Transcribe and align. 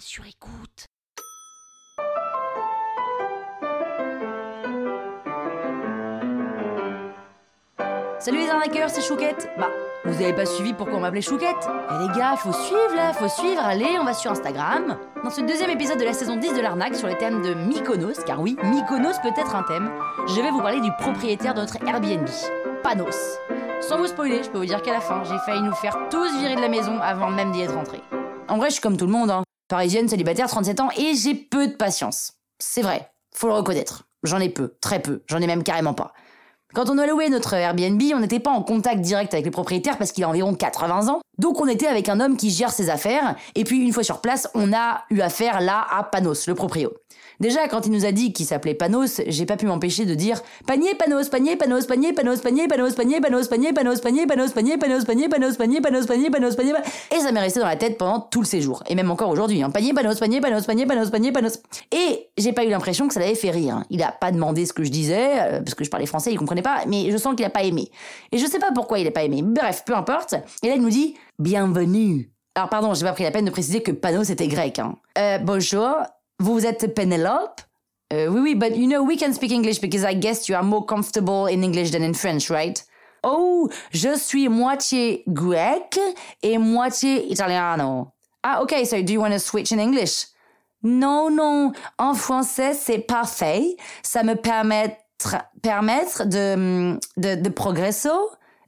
sur 0.00 0.24
écoute. 0.26 0.86
Salut 8.18 8.38
les 8.38 8.50
arnaqueurs, 8.50 8.90
c'est 8.90 9.00
Chouquette. 9.00 9.50
Bah, 9.58 9.68
vous 10.04 10.14
avez 10.14 10.32
pas 10.32 10.46
suivi 10.46 10.72
pourquoi 10.72 10.96
on 10.96 11.00
m'appelait 11.00 11.20
Chouquette? 11.20 11.68
Eh 11.68 12.06
les 12.06 12.18
gars, 12.18 12.36
faut 12.36 12.52
suivre 12.52 12.94
là, 12.94 13.12
faut 13.12 13.28
suivre, 13.28 13.60
allez, 13.64 13.98
on 14.00 14.04
va 14.04 14.14
sur 14.14 14.30
Instagram. 14.30 14.98
Dans 15.24 15.30
ce 15.30 15.40
deuxième 15.40 15.70
épisode 15.70 15.98
de 15.98 16.04
la 16.04 16.12
saison 16.12 16.36
10 16.36 16.54
de 16.54 16.60
l'arnaque 16.60 16.94
sur 16.94 17.08
le 17.08 17.16
thème 17.16 17.42
de 17.42 17.54
Mykonos, 17.54 18.24
car 18.26 18.40
oui, 18.40 18.56
Mykonos 18.62 19.18
peut 19.22 19.32
être 19.36 19.54
un 19.54 19.62
thème, 19.62 19.90
je 20.26 20.40
vais 20.40 20.50
vous 20.50 20.60
parler 20.60 20.80
du 20.80 20.92
propriétaire 20.92 21.54
de 21.54 21.60
notre 21.60 21.76
Airbnb, 21.86 22.28
Panos. 22.82 23.38
Sans 23.80 23.98
vous 23.98 24.06
spoiler, 24.06 24.42
je 24.42 24.50
peux 24.50 24.58
vous 24.58 24.66
dire 24.66 24.82
qu'à 24.82 24.92
la 24.92 25.00
fin, 25.00 25.22
j'ai 25.24 25.38
failli 25.46 25.62
nous 25.62 25.74
faire 25.74 25.96
tous 26.10 26.36
virer 26.40 26.56
de 26.56 26.60
la 26.60 26.68
maison 26.68 26.98
avant 27.00 27.30
même 27.30 27.52
d'y 27.52 27.62
être 27.62 27.74
rentré. 27.74 28.00
En 28.48 28.56
vrai, 28.56 28.68
je 28.68 28.74
suis 28.74 28.82
comme 28.82 28.96
tout 28.96 29.06
le 29.06 29.12
monde, 29.12 29.30
hein. 29.30 29.44
Parisienne, 29.68 30.08
célibataire, 30.08 30.48
37 30.48 30.80
ans, 30.80 30.88
et 30.96 31.14
j'ai 31.14 31.34
peu 31.34 31.68
de 31.68 31.72
patience. 31.74 32.32
C'est 32.58 32.82
vrai, 32.82 33.12
faut 33.34 33.48
le 33.48 33.54
reconnaître. 33.54 34.08
J'en 34.22 34.40
ai 34.40 34.48
peu, 34.48 34.74
très 34.80 35.00
peu, 35.00 35.22
j'en 35.26 35.40
ai 35.40 35.46
même 35.46 35.62
carrément 35.62 35.94
pas. 35.94 36.12
Quand 36.74 36.90
on 36.90 36.98
a 36.98 37.06
loué 37.06 37.28
notre 37.28 37.54
Airbnb, 37.54 38.02
on 38.14 38.20
n'était 38.20 38.40
pas 38.40 38.50
en 38.50 38.62
contact 38.62 39.00
direct 39.00 39.32
avec 39.32 39.46
le 39.46 39.50
propriétaire 39.50 39.96
parce 39.96 40.12
qu'il 40.12 40.24
a 40.24 40.28
environ 40.28 40.54
80 40.54 41.08
ans. 41.08 41.20
Donc 41.38 41.60
on 41.60 41.68
était 41.68 41.86
avec 41.86 42.08
un 42.08 42.20
homme 42.20 42.36
qui 42.36 42.50
gère 42.50 42.72
ses 42.72 42.90
affaires. 42.90 43.36
Et 43.54 43.64
puis 43.64 43.80
une 43.80 43.92
fois 43.92 44.02
sur 44.02 44.20
place, 44.20 44.48
on 44.54 44.72
a 44.72 45.04
eu 45.10 45.20
affaire 45.20 45.60
là 45.60 45.86
à 45.90 46.02
Panos, 46.04 46.46
le 46.46 46.54
proprio. 46.54 46.92
Déjà, 47.40 47.68
quand 47.68 47.86
il 47.86 47.92
nous 47.92 48.04
a 48.04 48.10
dit 48.10 48.32
qu'il 48.32 48.46
s'appelait 48.46 48.74
Panos, 48.74 49.20
j'ai 49.28 49.46
pas 49.46 49.56
pu 49.56 49.66
m'empêcher 49.66 50.04
de 50.04 50.14
dire 50.14 50.42
panier 50.66 50.94
Panos, 50.96 51.28
panier 51.28 51.54
Panos, 51.54 51.86
panier 51.86 52.12
Panos, 52.12 52.40
panier 52.40 52.66
Panos, 52.66 52.92
panier 52.92 53.20
Panos, 53.20 53.46
panier 53.46 53.72
Panos, 53.72 54.00
panier 54.00 54.26
Panos, 54.26 54.50
panier 54.52 54.76
Panos, 54.76 55.04
panier 55.04 55.28
Panos, 55.28 55.56
panier 55.56 55.80
Panos, 55.80 56.06
panier 56.06 56.30
Panos, 56.30 56.56
panier 56.56 56.74
Et 57.14 57.20
ça 57.20 57.30
m'est 57.30 57.40
resté 57.40 57.60
dans 57.60 57.66
la 57.66 57.76
tête 57.76 57.96
pendant 57.96 58.18
tout 58.18 58.40
le 58.40 58.46
séjour. 58.46 58.82
Et 58.88 58.96
même 58.96 59.10
encore 59.12 59.30
aujourd'hui. 59.30 59.62
Panier 59.72 59.94
Panos, 59.94 60.18
panier 60.18 60.40
Panos, 60.40 60.66
panier 60.66 60.86
Panos, 60.86 61.10
panier 61.10 61.30
Panos. 61.30 61.60
Et 61.92 62.26
j'ai 62.36 62.52
pas 62.52 62.64
eu 62.64 62.70
l'impression 62.70 63.06
que 63.06 63.14
ça 63.14 63.20
l'avait 63.20 63.36
fait 63.36 63.52
rire. 63.52 63.84
Il 63.88 64.02
a 64.02 64.10
pas 64.10 64.32
demandé 64.32 64.66
ce 64.66 64.72
que 64.72 64.82
je 64.82 64.90
disais, 64.90 65.60
parce 65.64 65.74
que 65.74 65.84
je 65.84 65.90
parlais 65.90 66.06
français, 66.06 66.32
il 66.32 66.38
comprenait 66.38 66.62
pas, 66.62 66.80
mais 66.88 67.12
je 67.12 67.16
sens 67.16 67.36
qu'il 67.36 67.44
a 67.44 67.50
pas 67.50 67.62
aimé. 67.62 67.88
Et 68.32 68.38
je 68.38 68.46
sais 68.46 68.58
pas 68.58 68.72
pourquoi 68.74 68.98
il 68.98 69.06
a 69.06 69.12
pas 69.12 69.22
aimé. 69.22 69.42
Bref, 69.44 69.84
peu 69.86 69.94
importe. 69.94 70.34
Et 70.64 70.68
là, 70.68 70.74
il 70.74 70.82
nous 70.82 70.90
dit 70.90 71.14
bienvenue. 71.38 72.30
Alors 72.54 72.68
pardon, 72.68 72.94
j'ai 72.94 73.04
pas 73.04 73.12
pris 73.12 73.22
la 73.22 73.30
peine 73.30 73.44
de 73.44 73.50
préciser 73.50 73.82
que 73.82 73.92
Panos 73.92 74.30
était 74.30 74.48
grec. 74.48 74.78
Hein. 74.78 74.96
Euh, 75.16 75.38
bonjour, 75.38 75.94
vous 76.40 76.66
êtes 76.66 76.94
Penelope 76.94 77.60
euh, 78.12 78.26
Oui, 78.28 78.40
oui, 78.40 78.54
but 78.54 78.76
you 78.76 78.88
know 78.88 79.02
we 79.04 79.16
can 79.18 79.32
speak 79.32 79.52
English 79.52 79.80
because 79.80 80.02
I 80.02 80.14
guess 80.14 80.48
you 80.48 80.56
are 80.56 80.64
more 80.64 80.84
comfortable 80.84 81.46
in 81.46 81.62
English 81.62 81.92
than 81.92 82.02
in 82.02 82.14
French, 82.14 82.50
right? 82.50 82.84
Oh, 83.22 83.68
je 83.92 84.16
suis 84.16 84.48
moitié 84.48 85.22
grec 85.28 85.98
et 86.42 86.58
moitié 86.58 87.30
italiano. 87.30 88.08
Ah, 88.42 88.60
ok, 88.62 88.84
so 88.84 89.00
do 89.02 89.12
you 89.12 89.20
want 89.20 89.32
to 89.32 89.38
switch 89.38 89.72
in 89.72 89.78
English? 89.78 90.26
Non, 90.82 91.30
non, 91.30 91.72
en 91.98 92.14
français 92.14 92.74
c'est 92.74 92.98
parfait. 92.98 93.76
Ça 94.02 94.22
me 94.22 94.34
permet 94.34 94.96
permettre 95.62 96.24
de, 96.26 96.96
de, 97.16 97.34
de 97.34 97.48
progresser. 97.48 98.08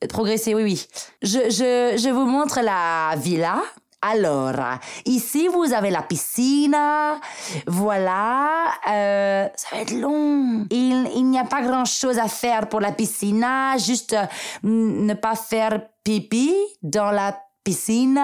Progresser, 0.09 0.55
oui, 0.55 0.63
oui. 0.63 0.87
Je, 1.23 1.51
je, 1.51 1.99
je 2.03 2.09
vous 2.11 2.25
montre 2.25 2.61
la 2.63 3.15
villa. 3.17 3.63
Alors, 4.03 4.57
ici, 5.05 5.49
vous 5.49 5.75
avez 5.75 5.91
la 5.91 6.01
piscine. 6.01 6.77
Voilà. 7.67 8.49
Euh, 8.89 9.47
ça 9.55 9.77
va 9.77 9.83
être 9.83 9.93
long. 9.93 10.67
Il, 10.71 11.11
il 11.15 11.25
n'y 11.25 11.39
a 11.39 11.45
pas 11.45 11.61
grand-chose 11.61 12.19
à 12.19 12.29
faire 12.29 12.69
pour 12.69 12.81
la 12.81 12.93
piscine. 12.93 13.47
Juste 13.77 14.17
ne 14.63 15.13
pas 15.13 15.35
faire 15.35 15.83
pipi 16.03 16.55
dans 16.83 17.11
la 17.11 17.39
piscine, 17.63 18.21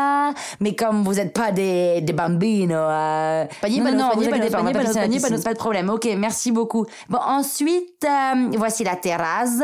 mais 0.60 0.74
comme 0.74 1.02
vous 1.02 1.14
n'êtes 1.14 1.32
pas 1.32 1.52
des, 1.52 2.00
des 2.00 2.12
bambinos, 2.12 2.76
euh... 2.78 3.44
panier, 3.60 3.80
non, 3.80 3.92
non, 3.92 4.10
panier, 4.10 4.28
panier, 4.28 4.50
panier, 4.50 4.72
panier, 4.72 5.20
panier, 5.20 5.42
pas 5.42 5.52
de 5.52 5.58
problème. 5.58 5.90
Ok, 5.90 6.08
merci 6.16 6.52
beaucoup. 6.52 6.86
Bon, 7.08 7.18
ensuite, 7.18 8.04
euh, 8.04 8.50
voici 8.56 8.84
la 8.84 8.96
terrasse. 8.96 9.62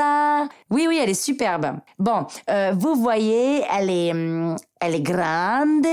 Oui, 0.71 0.87
oui, 0.89 0.99
elle 1.03 1.11
est 1.11 1.15
superbe. 1.15 1.79
Bon, 1.99 2.27
euh, 2.51 2.73
vous 2.79 2.95
voyez, 2.95 3.65
elle 3.73 3.91
est, 3.91 4.13
elle 4.81 4.95
est 4.95 5.01
grande. 5.01 5.87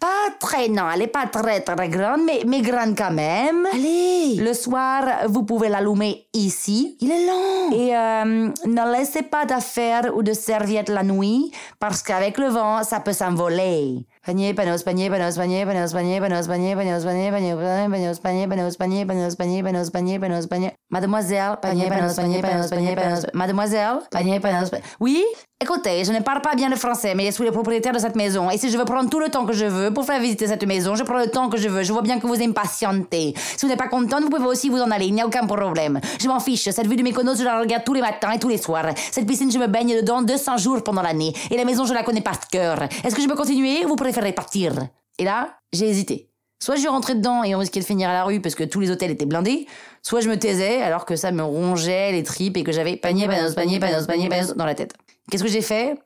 Pas 0.00 0.30
très, 0.38 0.68
non, 0.68 0.84
elle 0.94 1.02
est 1.02 1.06
pas 1.06 1.26
très 1.26 1.60
très 1.60 1.88
grande, 1.88 2.22
mais, 2.24 2.42
mais 2.46 2.60
grande 2.60 2.96
quand 2.96 3.12
même. 3.12 3.66
Allez. 3.72 4.36
Le 4.36 4.52
soir, 4.52 5.04
vous 5.28 5.44
pouvez 5.44 5.68
l'allumer 5.68 6.26
ici. 6.32 6.96
Il 7.00 7.10
est 7.10 7.26
long. 7.26 7.72
Et 7.72 7.96
euh, 7.96 8.50
ne 8.66 8.92
laissez 8.96 9.22
pas 9.22 9.44
d'affaires 9.46 10.10
ou 10.14 10.22
de 10.22 10.32
serviettes 10.32 10.88
la 10.88 11.02
nuit, 11.02 11.52
parce 11.78 12.02
qu'avec 12.02 12.38
le 12.38 12.48
vent, 12.48 12.82
ça 12.82 13.00
peut 13.00 13.12
s'envoler. 13.12 14.06
Panier, 14.24 14.54
panos, 14.54 14.84
panier, 14.84 15.10
panos, 15.10 15.34
panier, 15.36 15.66
panos, 15.66 15.92
panier, 15.92 16.20
panos, 16.20 16.46
panier, 16.46 16.76
panos, 16.76 17.02
panier, 17.02 17.32
panier, 17.32 17.56
panos, 17.56 18.20
panier, 18.20 18.48
panos, 18.48 18.76
panier, 18.76 19.04
panos, 19.08 19.36
panier, 19.36 19.64
panos, 19.64 19.90
panier, 19.90 20.20
panos, 20.20 20.46
panier. 20.46 20.74
Mademoiselle, 20.90 21.58
panier, 21.60 21.88
panos, 21.88 22.14
panier, 22.14 22.40
panos, 22.40 22.70
panier, 22.70 22.94
panos. 22.94 23.26
Mademoiselle, 23.34 23.98
panier, 24.12 24.38
panos, 24.38 24.70
Oui? 25.00 25.24
Écoutez, 25.60 26.04
je 26.04 26.10
ne 26.10 26.18
parle 26.18 26.40
pas 26.40 26.56
bien 26.56 26.68
le 26.68 26.74
français, 26.74 27.14
mais 27.14 27.26
je 27.26 27.30
suis 27.30 27.44
le 27.44 27.52
propriétaire 27.52 27.92
de 27.92 27.98
cette 28.00 28.16
maison. 28.16 28.50
Et 28.50 28.58
si 28.58 28.68
je 28.68 28.76
veux 28.76 28.84
prendre 28.84 29.08
tout 29.08 29.20
le 29.20 29.28
temps 29.28 29.46
que 29.46 29.52
je 29.52 29.64
veux 29.64 29.94
pour 29.94 30.04
faire 30.04 30.20
visiter 30.20 30.48
cette 30.48 30.66
maison, 30.66 30.96
je 30.96 31.04
prends 31.04 31.18
le 31.18 31.28
temps 31.28 31.48
que 31.48 31.56
je 31.56 31.68
veux. 31.68 31.84
Je 31.84 31.92
vois 31.92 32.02
bien 32.02 32.18
que 32.18 32.26
vous 32.26 32.42
impatientez. 32.42 33.32
Si 33.36 33.58
vous 33.62 33.68
n'êtes 33.68 33.78
pas 33.78 33.86
contente, 33.86 34.22
vous 34.22 34.28
pouvez 34.28 34.48
aussi 34.48 34.68
vous 34.68 34.80
en 34.80 34.90
aller. 34.90 35.06
Il 35.06 35.14
n'y 35.14 35.20
a 35.20 35.26
aucun 35.26 35.46
problème. 35.46 36.00
Je 36.20 36.26
m'en 36.26 36.40
fiche. 36.40 36.68
Cette 36.68 36.88
vue 36.88 36.96
de 36.96 37.02
Mykonos, 37.04 37.38
je 37.38 37.44
la 37.44 37.60
regarde 37.60 37.84
tous 37.84 37.94
les 37.94 38.00
matins 38.00 38.32
et 38.32 38.40
tous 38.40 38.48
les 38.48 38.58
soirs. 38.58 38.86
Cette 39.12 39.24
piscine, 39.24 39.52
je 39.52 39.58
me 39.60 39.68
baigne 39.68 39.94
dedans 39.94 40.20
200 40.22 40.56
jours 40.56 40.82
pendant 40.82 41.00
l'année. 41.02 41.32
Et 41.48 41.56
la 41.56 41.64
maison, 41.64 41.84
je 41.84 41.94
la 41.94 42.02
connais 42.02 42.22
par 42.22 42.40
cœur. 42.48 42.82
Est-ce 43.04 43.14
que 43.14 43.22
je 43.22 43.28
peux 43.28 43.36
continuer 43.36 43.86
ou 43.86 43.94
partir 44.32 44.74
Et 45.18 45.24
là, 45.24 45.58
j'ai 45.72 45.88
hésité. 45.88 46.28
Soit 46.62 46.76
je 46.76 46.86
rentrais 46.86 47.16
dedans 47.16 47.42
et 47.42 47.56
on 47.56 47.58
risquait 47.58 47.80
de 47.80 47.84
finir 47.84 48.08
à 48.08 48.12
la 48.12 48.24
rue 48.24 48.40
parce 48.40 48.54
que 48.54 48.62
tous 48.62 48.78
les 48.78 48.90
hôtels 48.90 49.10
étaient 49.10 49.26
blindés, 49.26 49.66
soit 50.00 50.20
je 50.20 50.28
me 50.28 50.38
taisais 50.38 50.80
alors 50.80 51.04
que 51.04 51.16
ça 51.16 51.32
me 51.32 51.42
rongeait 51.42 52.12
les 52.12 52.22
tripes 52.22 52.56
et 52.56 52.62
que 52.62 52.70
j'avais 52.70 52.96
panier, 52.96 53.26
panos, 53.26 53.54
panier, 53.54 53.80
panos, 53.80 54.06
panier, 54.06 54.28
dans 54.54 54.64
la 54.64 54.76
tête. 54.76 54.94
Qu'est-ce 55.30 55.42
que 55.42 55.48
j'ai 55.48 55.60
fait? 55.60 55.96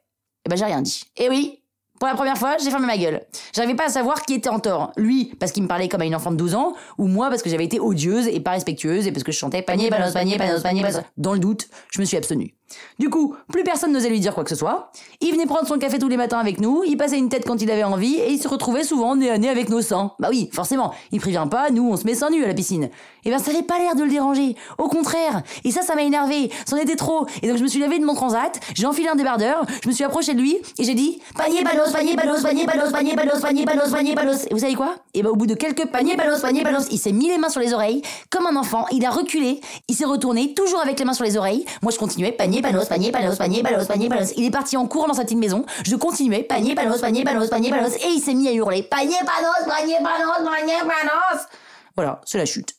Eh 0.47 0.49
ben 0.49 0.56
j'ai 0.56 0.65
rien 0.65 0.81
dit. 0.81 1.03
Et 1.17 1.28
oui, 1.28 1.61
pour 1.99 2.09
la 2.09 2.15
première 2.15 2.39
fois, 2.39 2.56
j'ai 2.62 2.71
fermé 2.71 2.87
ma 2.87 2.97
gueule. 2.97 3.22
J'arrivais 3.56 3.75
pas 3.75 3.87
à 3.87 3.89
savoir 3.89 4.21
qui 4.21 4.34
était 4.34 4.50
en 4.50 4.59
tort. 4.59 4.93
Lui, 4.99 5.34
parce 5.41 5.50
qu'il 5.50 5.62
me 5.62 5.69
parlait 5.69 5.89
comme 5.89 6.03
à 6.03 6.05
une 6.05 6.15
enfant 6.15 6.31
de 6.31 6.37
12 6.37 6.55
ans, 6.55 6.75
ou 6.99 7.06
moi, 7.06 7.31
parce 7.31 7.41
que 7.41 7.49
j'avais 7.49 7.65
été 7.65 7.81
odieuse 7.81 8.28
et 8.28 8.39
pas 8.39 8.50
respectueuse, 8.50 9.06
et 9.06 9.12
parce 9.12 9.25
que 9.25 9.33
je 9.33 9.39
chantais 9.39 9.62
panier, 9.62 9.89
panos, 9.89 10.12
panier, 10.12 10.37
panos, 10.37 10.62
panier. 10.62 10.84
Dans 11.17 11.33
le 11.33 11.39
doute, 11.39 11.69
je 11.91 11.99
me 11.99 12.05
suis 12.05 12.19
abstenue. 12.19 12.53
Du 12.99 13.11
coup, 13.11 13.37
plus 13.53 13.62
personne 13.62 13.93
n'osait 13.93 14.09
lui 14.09 14.19
dire 14.19 14.34
quoi 14.34 14.43
que 14.43 14.50
ce 14.50 14.56
soit. 14.56 14.91
Il 15.21 15.33
venait 15.33 15.47
prendre 15.47 15.67
son 15.69 15.78
café 15.78 15.99
tous 15.99 16.09
les 16.09 16.17
matins 16.17 16.39
avec 16.39 16.61
nous, 16.61 16.83
il 16.84 16.97
passait 16.97 17.19
une 17.19 17.28
tête 17.28 17.44
quand 17.47 17.62
il 17.62 17.71
avait 17.71 17.84
envie, 17.84 18.17
et 18.17 18.31
il 18.31 18.41
se 18.41 18.49
retrouvait 18.49 18.83
souvent 18.83 19.15
nez 19.15 19.31
à 19.31 19.39
nez 19.39 19.49
avec 19.49 19.69
nos 19.69 19.83
seins. 19.83 20.12
Bah 20.19 20.28
oui, 20.31 20.50
forcément, 20.53 20.93
il 21.12 21.21
prévient 21.21 21.47
pas, 21.50 21.71
nous 21.71 21.88
on 21.88 21.97
se 21.97 22.05
met 22.05 22.15
sans 22.15 22.31
nu 22.31 22.44
à 22.44 22.49
la 22.49 22.55
piscine. 22.55 22.91
Et 23.25 23.31
ben 23.31 23.38
ça 23.38 23.53
avait 23.53 23.62
pas 23.62 23.78
l'air 23.78 23.94
de 23.94 24.03
le 24.03 24.11
déranger, 24.11 24.56
au 24.78 24.88
contraire. 24.88 25.43
Et 25.65 25.71
ça, 25.71 25.83
ça 25.83 25.94
m'a 25.94 26.03
énervé, 26.03 26.50
c'en 26.69 26.77
était 26.77 26.97
trop. 26.97 27.27
Et 27.43 27.49
donc 27.49 27.56
je 27.56 27.62
me 27.62 27.69
suis 27.69 27.81
levé 27.81 27.99
de 27.99 28.05
mon 28.05 28.15
transat, 28.15 28.59
j'ai 28.75 28.87
enfilé 28.87 29.09
un 29.09 29.17
débardeur, 29.17 29.65
je 29.83 29.88
me 29.88 29.94
suis 29.94 30.05
approché 30.05 30.34
de 30.34 30.41
lui, 30.41 30.59
et 30.78 30.84
j'ai 30.84 30.94
dit 30.94 31.21
panier, 31.37 31.62
panos, 31.62 31.93
panier, 31.93 32.17
panos, 32.17 32.43
panier, 32.43 32.67
panos, 32.67 32.91
panier, 32.91 33.15
panos, 33.15 33.41
panier, 33.46 33.64
panos, 33.64 33.90
panier. 33.90 34.14
Et 34.50 34.54
vous 34.54 34.60
savez 34.60 34.74
quoi? 34.74 34.96
Et 35.14 35.22
ben 35.22 35.30
au 35.30 35.36
bout 35.36 35.46
de 35.46 35.54
quelques 35.54 35.86
paniers, 35.86 36.16
panos, 36.16 36.40
panier, 36.40 36.62
panos, 36.62 36.86
il 36.90 36.98
s'est 36.98 37.12
mis 37.12 37.28
les 37.28 37.38
mains 37.38 37.48
sur 37.48 37.60
les 37.60 37.72
oreilles, 37.72 38.02
comme 38.30 38.46
un 38.46 38.56
enfant, 38.56 38.86
il 38.90 39.04
a 39.04 39.10
reculé, 39.10 39.60
il 39.88 39.94
s'est 39.94 40.04
retourné, 40.04 40.54
toujours 40.54 40.80
avec 40.80 40.98
les 40.98 41.04
mains 41.04 41.14
sur 41.14 41.24
les 41.24 41.36
oreilles. 41.36 41.64
Moi 41.82 41.92
je 41.92 41.98
continuais, 41.98 42.32
panier, 42.32 42.62
panos, 42.62 42.86
panier, 42.86 43.12
panos, 43.12 43.36
panier, 43.36 43.62
panos, 43.62 43.86
panier, 43.86 44.08
panos. 44.08 44.32
Il 44.36 44.44
est 44.44 44.50
parti 44.50 44.76
en 44.76 44.86
courant 44.86 45.08
dans 45.08 45.14
sa 45.14 45.22
petite 45.22 45.38
maison. 45.38 45.64
Je 45.84 45.96
continuais, 45.96 46.42
panier, 46.42 46.74
panos, 46.74 47.00
panier, 47.00 47.24
panos, 47.24 47.48
panier, 47.48 47.70
panos. 47.70 47.94
Et 47.96 48.08
il 48.08 48.20
s'est 48.20 48.34
mis 48.34 48.48
à 48.48 48.52
hurler, 48.52 48.82
panier, 48.82 49.16
panos, 49.20 49.74
panier, 49.76 49.96
panos, 50.02 50.50
panier, 50.50 50.78
panos. 50.80 51.46
Voilà, 51.94 52.20
c'est 52.24 52.38
la 52.38 52.44
chute. 52.44 52.75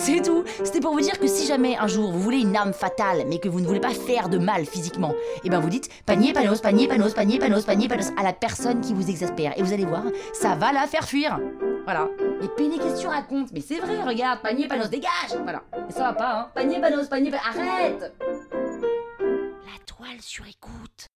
C'est 0.00 0.22
tout. 0.22 0.44
C'était 0.64 0.80
pour 0.80 0.92
vous 0.92 1.00
dire 1.02 1.18
que 1.18 1.26
si 1.26 1.46
jamais 1.46 1.76
un 1.76 1.86
jour 1.86 2.10
vous 2.10 2.20
voulez 2.20 2.40
une 2.40 2.56
arme 2.56 2.72
fatale, 2.72 3.24
mais 3.28 3.38
que 3.38 3.50
vous 3.50 3.60
ne 3.60 3.66
voulez 3.66 3.80
pas 3.80 3.90
faire 3.90 4.30
de 4.30 4.38
mal 4.38 4.64
physiquement, 4.64 5.12
et 5.44 5.50
ben 5.50 5.60
vous 5.60 5.68
dites 5.68 5.90
panier, 6.06 6.32
panos, 6.32 6.62
panier, 6.62 6.88
panos, 6.88 7.12
panier, 7.12 7.38
panos, 7.38 7.66
panier, 7.66 7.86
panos 7.86 8.10
à 8.16 8.22
la 8.22 8.32
personne 8.32 8.80
qui 8.80 8.94
vous 8.94 9.10
exaspère. 9.10 9.52
Et 9.58 9.62
vous 9.62 9.74
allez 9.74 9.84
voir, 9.84 10.04
ça 10.32 10.54
va 10.54 10.72
la 10.72 10.86
faire 10.86 11.04
fuir. 11.04 11.38
Voilà. 11.84 12.08
Et 12.42 12.48
puis 12.56 12.70
les 12.70 12.78
questions 12.78 13.10
racontent. 13.10 13.50
Mais 13.52 13.60
c'est 13.60 13.78
vrai, 13.78 14.02
regarde, 14.02 14.40
panier, 14.40 14.68
panos, 14.68 14.88
dégage. 14.88 15.36
Voilà. 15.42 15.62
Et 15.86 15.92
ça 15.92 16.04
va 16.04 16.12
pas, 16.14 16.32
hein. 16.32 16.48
Panier, 16.54 16.80
panos, 16.80 17.06
panier, 17.06 17.30
panos, 17.30 17.44
arrête. 17.46 18.14
La 18.40 19.84
toile 19.84 20.20
sur 20.22 20.46
écoute. 20.46 21.09